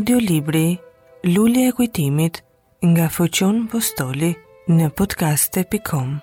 [0.00, 0.80] Audio Libri,
[1.34, 2.34] Lulli e Kujtimit,
[2.90, 4.30] nga Fëqon Postoli,
[4.72, 6.14] në podcaste.com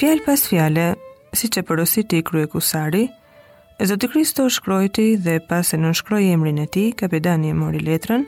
[0.02, 0.90] Fjallë pas fjallë,
[1.38, 3.04] si që përësit i krye kusari,
[3.82, 7.82] e zoti Kristo shkrojti dhe pas e nën shkroj emrin e ti, kapedani e mori
[7.88, 8.26] letrën,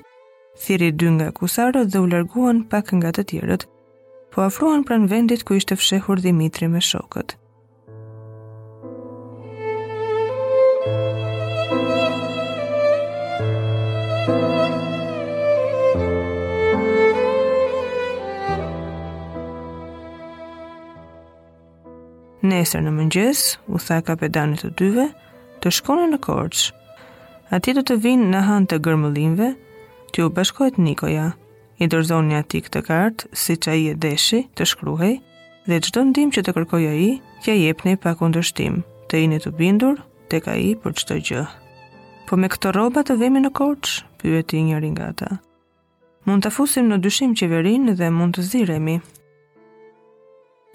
[0.66, 3.68] thiri dy nga kusarët dhe u larguan pak nga të tjerët,
[4.32, 7.38] po afruan pran vendit ku ishte fshehur Dimitri me shokët.
[22.46, 23.42] Nesër në mëngjes,
[23.74, 25.06] u tha kapedanit të dyve,
[25.64, 26.66] të shkonë në korç.
[27.54, 29.48] Ati do të vinë në hanë të gërmëlimve,
[30.14, 31.32] të u bashkojt Nikoja.
[31.82, 35.16] I dërzoni ati këtë kartë, si që i e deshi, të shkruhej,
[35.68, 37.10] dhe të ndim që të kërkoja i,
[37.44, 41.44] kja jepni pa kundërshtim, të i të bindur, të ka i për qëtë gjë.
[42.30, 45.32] Po me këto roba të vemi në korç, pyet i njëri nga ta.
[46.26, 48.96] Mund të fusim në dyshim qeverin dhe mund të ziremi.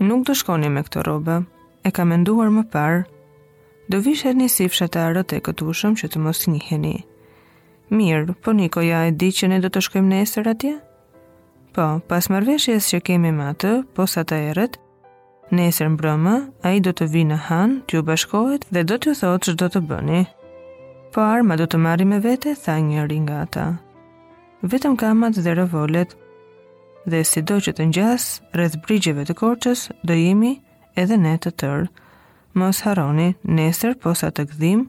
[0.01, 1.41] Nuk të shkoni me këtë roba,
[1.85, 3.01] e ka menduar më parë,
[3.91, 6.97] do vishet një si fshata të e këtushëm që të mos njëheni.
[7.97, 10.75] Mirë, po Nikoja e di që ne do të shkojmë nesër atje?
[11.75, 14.77] Po, pas mërveshjes që kemi me atë, po sa të erët,
[15.51, 19.45] nesër mbrëmë, a i do të vi në hanë, t'ju bashkohet dhe do t'ju thotë
[19.51, 20.23] që do të bëni.
[21.15, 23.67] Po arma do të marri me vete, tha njëri nga ata.
[24.63, 26.15] Vetëm kamat dhe rëvolet,
[27.11, 30.69] dhe si do që të njësë, rrëth brigjeve të korqës, do jemi njështë
[31.01, 31.87] edhe ne të tërë.
[32.61, 34.87] Mos haroni, nesër posa të gdhim,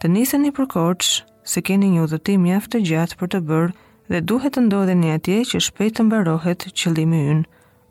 [0.00, 3.70] të niseni për korçë, se keni një udhëtim mjaft të gjatë për të bërë
[4.12, 7.44] dhe duhet të ndodheni atje që shpejt të mbarohet qëllimi ynë.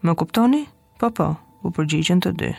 [0.05, 0.61] Më kuptoni?
[0.99, 1.29] Po po,
[1.65, 2.51] u përgjigjen të dy.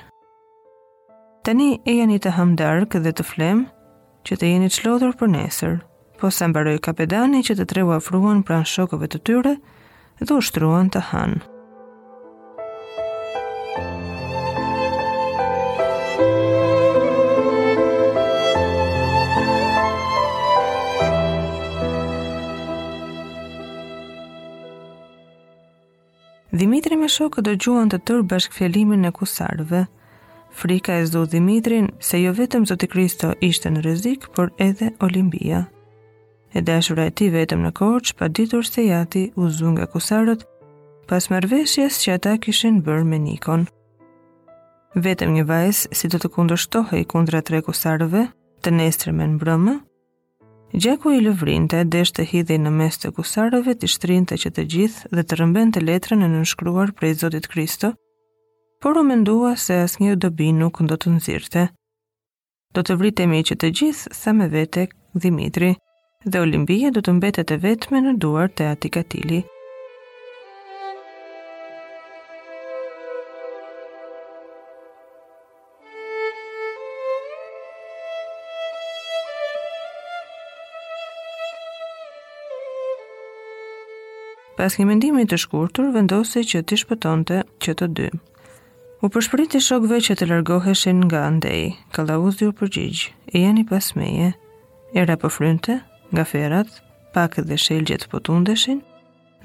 [1.44, 3.64] Tani e jeni të hamdark dhe të flem,
[4.28, 5.78] që të jeni çlodhur për nesër.
[6.20, 9.54] Po sa mbaroi kapedani që të treu ofruan pran shokëve të tyre,
[10.26, 11.49] dhe ushtruan të hanë.
[26.52, 29.84] Dimitri me shokë do gjuën të tërë bashkëfjelimin e kusarëve.
[30.50, 35.60] Frika e zdo Dimitrin se jo vetëm Zoti Kristo ishte në rezik, por edhe Olimpia.
[36.52, 40.42] E dashura e ti vetëm në korç, pa ditur se jati u zunga nga kusarët,
[41.06, 43.68] pas mërveshjes që ata kishin bërë me Nikon.
[45.06, 48.26] Vetëm një vajzë si do të kundështohë i kundra tre kusarëve,
[48.62, 49.78] të nestrë me në brëmë,
[50.72, 53.88] Gjeku i lëvrinte, desh të hidhej në mes të gusarëve, të
[54.30, 57.90] të që të gjithë dhe të rëmben të letrën e nënshkruar prej Zotit Kristo,
[58.80, 61.66] por u mendua se asnjë dobi nuk do të nëzirte.
[62.74, 64.86] Do të vritemi që të gjithë sa me vete
[65.26, 65.74] Dimitri
[66.24, 69.42] dhe Olimpia do të mbetet e vetme në duart e atikatili.
[69.42, 69.59] katili.
[84.60, 88.08] Pas një mendimi të shkurtur, vendosi që të shpëtonte të që të dy.
[89.00, 92.28] U përshpërit i shokve që të largoheshin nga andej, ka la u
[92.58, 94.26] përgjigjë, e janë i pasmeje,
[95.00, 95.78] e rapo frynte,
[96.12, 96.68] nga ferat,
[97.14, 98.82] pak dhe shelgjet po tundeshin,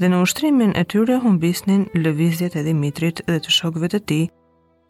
[0.01, 4.21] dhe në ushtrimin e tyre humbisnin lëvizjet e Dimitrit dhe të shokve të ti,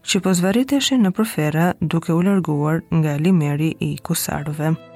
[0.09, 4.73] që po zvariteshin në përfera duke u larguar nga limeri i kusarve.
[4.73, 4.93] Muzika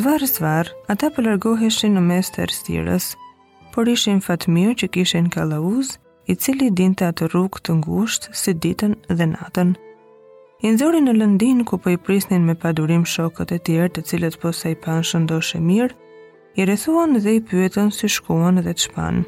[0.00, 3.06] Zvarë-zvarë, ata pëllërgoheshin po në mes të erstirës,
[3.74, 5.90] por ishin fatmirë që kishen kalauz,
[6.32, 9.74] i cili din të atë rrugë të ngushtë si ditën dhe natën.
[10.70, 14.54] Inzori në lëndin ku po i prisnin me padurim shokët e tjerë të cilët po
[14.60, 15.96] sa i panë shëndoshe mirë,
[16.60, 19.26] i rethuan dhe i pyetën si shkuan dhe të shpanë.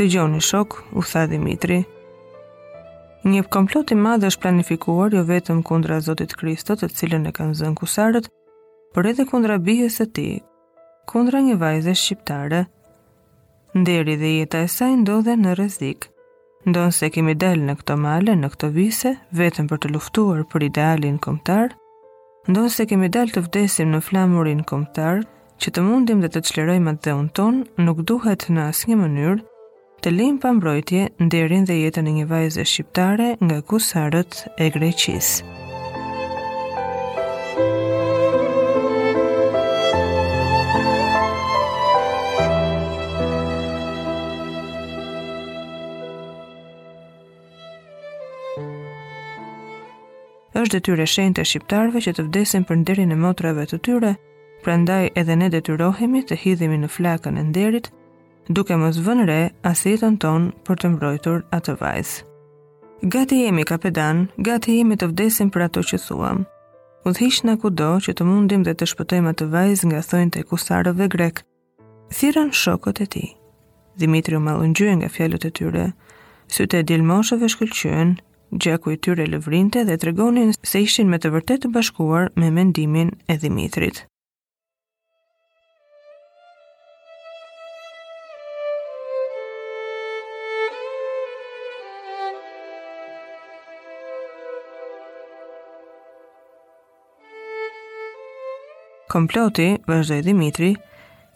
[0.00, 1.82] Dë gjoni shok, u tha Dimitri.
[3.28, 7.58] Një komplot i madhë është planifikuar jo vetëm kundra Zotit Kristot të cilën e kanë
[7.58, 8.28] zënë kusarët,
[8.96, 10.24] për edhe kundra bihës e ti,
[11.10, 12.62] kundra një vajze shqiptare.
[13.76, 16.08] Nderi dhe jeta e saj ndodhe në rrezik.
[16.64, 19.12] Ndonë se kemi del në këto male, në këto vise,
[19.42, 21.76] vetëm për të luftuar për idealin komtar,
[22.48, 25.26] ndonë se kemi del të vdesim në flamurin komtar,
[25.60, 29.40] që të mundim dhe të qlerojma dhe unë ton, nuk duhet në asë një mënyrë,
[30.02, 35.40] të lim pa mbrojtje nderin dhe jetën e një vajze shqiptare nga gusarët e Greqisë.
[50.60, 54.10] është dhe tyre shenjë të shqiptarve që të vdesin për nderin e motrave të tyre,
[54.64, 57.86] prandaj edhe ne dhe të hidhimi në flakën e nderit,
[58.50, 62.22] duke mos vënë re asjetën ton për të mbrojtur atë vajzë.
[63.14, 66.42] Gati jemi kapedan, gati jemi të vdesim për ato që thuam.
[67.06, 71.06] Udhish në kudo që të mundim dhe të shpëtojmë atë vajzë nga thojnë të kusarëve
[71.14, 71.44] grek.
[72.16, 73.24] Thiran shokot e ti.
[74.00, 75.86] Dimitriu malëngjuen nga fjallët e tyre,
[76.56, 78.14] sute e dilmoshëve shkëllqyën,
[78.58, 83.14] gjaku i tyre lëvrinte dhe tregonin se ishin me të vërtet të bashkuar me mendimin
[83.30, 84.08] e Dimitrit.
[99.10, 100.68] Komploti, vazhdoj Dimitri,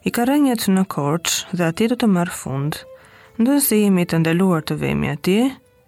[0.06, 2.76] i ka rënjët në korç dhe ati do të mërë fund,
[3.42, 5.34] ndësë jemi të ndaluar të vemi ati,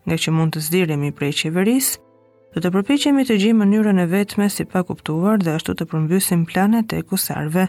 [0.02, 1.92] nga që mund të zdiremi prej qeveris,
[2.56, 6.42] do të përpichemi të gjimë mënyrën e vetme si pa kuptuar dhe ashtu të përmbysim
[6.50, 7.68] planet e kusarve.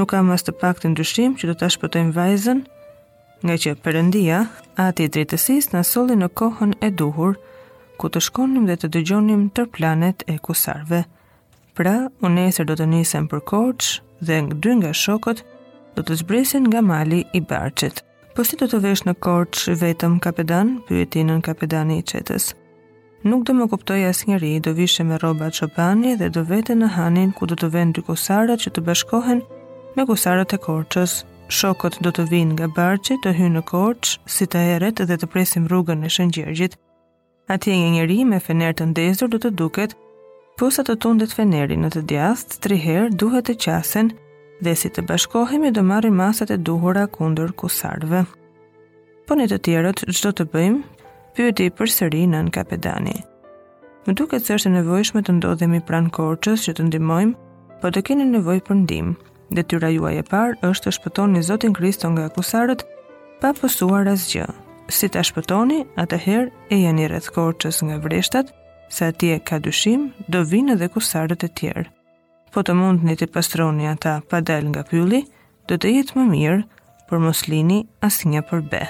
[0.00, 2.62] Nuk kam as të pak të ndryshim që do të shpëtojmë vajzën,
[3.44, 4.38] nga që përëndia,
[4.88, 7.36] ati i drejtësis në soli në kohën e duhur,
[8.00, 11.02] ku të shkonim dhe të dëgjonim tër planet e kusarve.
[11.76, 15.42] Pra, unë nesër do të nisem për korçë dhe në dy nga shokët
[15.98, 17.98] do të zbresin nga mali i barqit.
[18.34, 22.48] Po si do të vesh në korçë vetëm kapedan, pyetinën kapedani i qetës.
[23.28, 26.88] Nuk do më kuptoj as njëri, do vishë me roba qopani dhe do vete në
[26.96, 28.02] hanin ku do të vend dy
[28.62, 29.40] që të bashkohen
[29.96, 31.24] me kosarët e korqës.
[31.58, 35.26] Shokët do të vinë nga barqi të hynë në korçë, si të eret dhe të
[35.32, 36.72] presim rrugën e shëngjergjit.
[37.54, 39.94] Ati një njëri me fener të ndezur do të duket,
[40.58, 44.08] pusat të tundit feneri në të djast, tri herë duhet të qasen
[44.64, 48.22] dhe si të bashkohemi do marrim masat e duhura kundër kusarve.
[49.26, 50.82] Po ne të tjerët, gjdo të bëjmë,
[51.36, 53.16] pyeti i për sëri në në kapedani.
[54.06, 57.32] Më duke të sërse nevojshme të ndodhemi pran korqës që të ndimojmë,
[57.82, 59.12] po të keni nevoj për ndim.
[59.54, 62.86] Dhe tyra juaj e parë është të shpëton një Zotin Kristo nga kusarët
[63.42, 64.46] pa pësuar asgjë.
[64.88, 68.54] Si të shpëtoni, atëherë e janë i rreth korqës nga vreshtat,
[68.88, 71.84] se atje ka dyshim, do vinë edhe kusarët e tjerë.
[72.54, 75.22] Po të mund një të pastroni ata pa del nga pylli,
[75.68, 76.60] do të jetë më mirë,
[77.08, 78.84] por mos lini as një për be.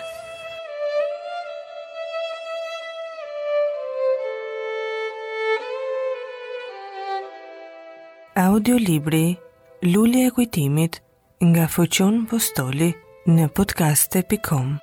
[8.37, 9.27] Audiolibri
[9.87, 11.01] Lulli e kujtimit
[11.51, 12.93] nga Fuqion Postoli
[13.29, 14.77] në podcaste.com